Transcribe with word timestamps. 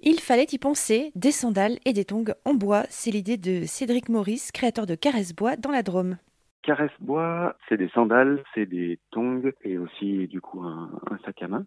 Il 0.00 0.20
fallait 0.20 0.46
y 0.52 0.58
penser, 0.58 1.10
des 1.16 1.32
sandales 1.32 1.78
et 1.84 1.92
des 1.92 2.04
tongs 2.04 2.32
en 2.44 2.54
bois. 2.54 2.84
C'est 2.88 3.10
l'idée 3.10 3.36
de 3.36 3.66
Cédric 3.66 4.08
Maurice, 4.08 4.52
créateur 4.52 4.86
de 4.86 4.94
Caresse 4.94 5.34
Bois 5.34 5.56
dans 5.56 5.72
la 5.72 5.82
Drôme. 5.82 6.18
Caresse 6.62 6.92
Bois, 7.00 7.56
c'est 7.68 7.76
des 7.76 7.88
sandales, 7.88 8.44
c'est 8.54 8.66
des 8.66 9.00
tongs 9.10 9.50
et 9.64 9.76
aussi 9.76 10.28
du 10.28 10.40
coup 10.40 10.62
un, 10.62 11.00
sac 11.24 11.42
à 11.42 11.48
main 11.48 11.66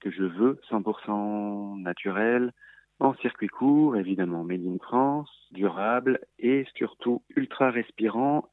que 0.00 0.10
je 0.10 0.24
veux 0.24 0.60
100% 0.70 1.80
naturel, 1.80 2.52
en 2.98 3.14
circuit 3.14 3.48
court, 3.48 3.96
évidemment 3.96 4.42
made 4.42 4.66
in 4.66 4.78
France, 4.82 5.30
durable 5.52 6.20
et 6.40 6.66
surtout 6.74 7.22
ultra 7.36 7.70
respirant 7.70 8.48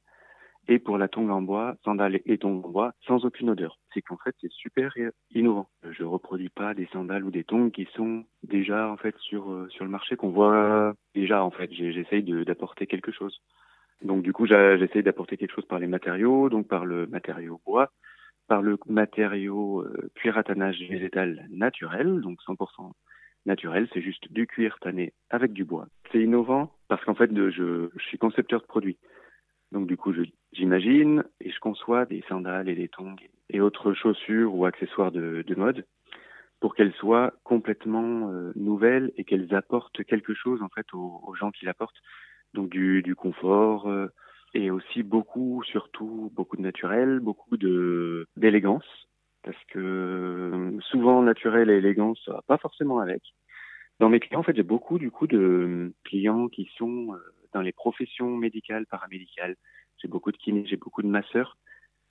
et 0.67 0.79
pour 0.79 0.97
la 0.97 1.07
tongue 1.07 1.29
en 1.29 1.41
bois, 1.41 1.75
sandales 1.83 2.19
et 2.25 2.37
tongs 2.37 2.63
en 2.63 2.69
bois, 2.69 2.93
sans 3.05 3.25
aucune 3.25 3.49
odeur. 3.49 3.77
C'est 3.93 4.01
qu'en 4.01 4.17
fait, 4.17 4.35
c'est 4.41 4.51
super 4.51 4.93
innovant. 5.33 5.67
Je 5.89 6.03
reproduis 6.03 6.49
pas 6.49 6.73
des 6.73 6.87
sandales 6.87 7.23
ou 7.23 7.31
des 7.31 7.43
tongs 7.43 7.69
qui 7.69 7.87
sont 7.95 8.25
déjà 8.43 8.89
en 8.89 8.97
fait 8.97 9.15
sur 9.19 9.51
euh, 9.51 9.67
sur 9.69 9.85
le 9.85 9.91
marché 9.91 10.15
qu'on 10.15 10.29
voit 10.29 10.93
déjà 11.13 11.43
en 11.43 11.51
fait. 11.51 11.71
J'essaye 11.71 12.23
d'apporter 12.23 12.87
quelque 12.87 13.11
chose. 13.11 13.41
Donc 14.01 14.23
du 14.23 14.33
coup, 14.33 14.45
j'essaye 14.45 15.03
d'apporter 15.03 15.37
quelque 15.37 15.53
chose 15.53 15.67
par 15.67 15.79
les 15.79 15.87
matériaux, 15.87 16.49
donc 16.49 16.67
par 16.67 16.85
le 16.85 17.07
matériau 17.07 17.61
bois, 17.65 17.91
par 18.47 18.61
le 18.61 18.77
matériau 18.87 19.81
euh, 19.81 20.09
cuir 20.15 20.37
à 20.37 20.43
tannage 20.43 20.79
végétal 20.79 21.47
naturel, 21.49 22.21
donc 22.21 22.39
100% 22.47 22.91
naturel, 23.45 23.87
c'est 23.93 24.01
juste 24.01 24.31
du 24.31 24.47
cuir 24.47 24.77
tanné 24.81 25.13
avec 25.29 25.53
du 25.53 25.63
bois. 25.63 25.87
C'est 26.11 26.21
innovant 26.21 26.71
parce 26.87 27.03
qu'en 27.05 27.15
fait, 27.15 27.29
je, 27.33 27.89
je 27.95 28.03
suis 28.05 28.17
concepteur 28.17 28.61
de 28.61 28.65
produits. 28.65 28.97
Donc 29.75 29.87
du 29.87 29.97
coup, 29.97 30.13
j'imagine 30.53 31.25
et 31.41 31.51
je 31.51 31.59
conçois 31.59 32.05
des 32.05 32.23
sandales 32.29 32.69
et 32.69 32.75
des 32.75 32.87
tongs 32.87 33.17
et 33.49 33.59
autres 33.59 33.93
chaussures 33.93 34.55
ou 34.55 34.65
accessoires 34.65 35.11
de, 35.11 35.43
mode 35.57 35.85
pour 36.61 36.75
qu'elles 36.75 36.93
soient 36.93 37.33
complètement 37.43 38.31
euh, 38.31 38.53
nouvelles 38.55 39.11
et 39.17 39.25
qu'elles 39.25 39.53
apportent 39.53 40.01
quelque 40.05 40.33
chose 40.33 40.61
en 40.61 40.69
fait 40.69 40.85
aux, 40.93 41.35
gens 41.37 41.51
qui 41.51 41.65
l'apportent. 41.65 42.01
Donc 42.53 42.69
du, 42.69 43.15
confort 43.17 43.89
euh, 43.89 44.07
et 44.53 44.71
aussi 44.71 45.03
beaucoup, 45.03 45.61
surtout 45.65 46.31
beaucoup 46.33 46.55
de 46.55 46.61
naturel, 46.61 47.19
beaucoup 47.19 47.57
d'élégance 47.57 48.87
parce 49.43 49.61
que 49.73 49.79
euh, 49.79 50.79
souvent 50.89 51.21
naturel 51.21 51.69
et 51.69 51.79
élégance 51.79 52.21
ça 52.23 52.31
va 52.31 52.41
pas 52.47 52.57
forcément 52.57 52.99
avec. 52.99 53.23
Dans 53.99 54.09
mes 54.09 54.19
clients, 54.19 54.39
en 54.39 54.43
fait, 54.43 54.55
j'ai 54.55 54.63
beaucoup 54.63 54.99
du 54.99 55.11
coup 55.11 55.27
de 55.27 55.93
clients 56.03 56.47
qui 56.49 56.69
sont 56.77 57.15
dans 57.53 57.61
les 57.61 57.71
professions 57.71 58.35
médicales, 58.35 58.85
paramédicales. 58.85 59.55
J'ai 59.97 60.07
beaucoup 60.07 60.31
de 60.31 60.37
kinés, 60.37 60.65
j'ai 60.65 60.77
beaucoup 60.77 61.01
de 61.01 61.07
masseurs 61.07 61.57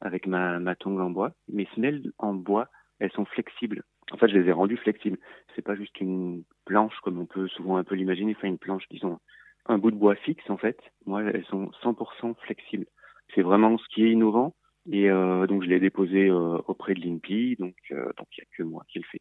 avec 0.01 0.27
ma, 0.27 0.59
ma 0.59 0.75
tongue 0.75 1.01
en 1.01 1.11
bois. 1.11 1.33
Mes 1.49 1.67
semelles 1.75 2.13
en 2.19 2.35
bois, 2.35 2.69
elles 2.99 3.13
sont 3.13 3.27
flexibles. 3.27 3.83
En 4.13 4.17
fait, 4.17 4.29
je 4.29 4.39
les 4.39 4.49
ai 4.49 4.53
rendues 4.53 4.77
flexibles. 4.77 5.19
C'est 5.55 5.63
pas 5.63 5.77
juste 5.77 6.01
une 6.01 6.45
planche 6.65 6.99
comme 7.03 7.19
on 7.19 7.27
peut 7.27 7.49
souvent 7.49 7.77
un 7.77 7.85
peu 7.85 7.95
l'imaginer, 7.95 8.35
enfin 8.37 8.49
une 8.49 8.59
planche, 8.59 8.85
disons, 8.91 9.19
un 9.67 9.79
bout 9.79 9.91
de 9.91 9.97
bois 9.97 10.15
fixe 10.15 10.49
en 10.51 10.57
fait. 10.57 10.79
Moi, 11.07 11.23
elles 11.23 11.45
sont 11.47 11.71
100% 11.83 12.35
flexibles. 12.45 12.87
C'est 13.35 13.43
vraiment 13.43 13.79
ce 13.79 13.89
qui 13.89 14.05
est 14.05 14.11
innovant. 14.11 14.55
Et 14.91 15.11
euh, 15.11 15.47
donc, 15.47 15.63
je 15.63 15.69
l'ai 15.69 15.81
déposé 15.81 16.29
euh, 16.29 16.59
auprès 16.67 16.95
de 16.95 17.01
l'INPI. 17.01 17.57
Donc, 17.59 17.77
euh, 17.91 18.05
donc 18.19 18.29
il 18.37 18.41
n'y 18.41 18.45
a 18.45 18.57
que 18.57 18.63
moi 18.63 18.85
qui 18.89 18.99
le 18.99 19.05
fais. 19.11 19.21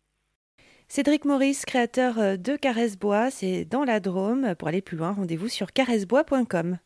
Cédric 0.88 1.26
Maurice, 1.26 1.66
créateur 1.66 2.38
de 2.38 2.56
Caresse 2.56 2.98
Bois, 2.98 3.32
c'est 3.32 3.66
dans 3.66 3.84
la 3.84 4.00
Drôme. 4.00 4.56
Pour 4.56 4.68
aller 4.68 4.82
plus 4.82 4.98
loin, 4.98 5.12
rendez-vous 5.12 5.48
sur 5.48 5.74
caressebois.com. 5.74 6.78